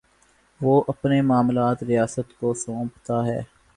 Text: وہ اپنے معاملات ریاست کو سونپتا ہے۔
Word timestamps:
وہ 0.61 0.83
اپنے 0.87 1.21
معاملات 1.21 1.83
ریاست 1.83 2.39
کو 2.39 2.53
سونپتا 2.53 3.25
ہے۔ 3.25 3.41